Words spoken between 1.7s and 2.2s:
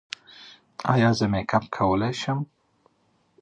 کولی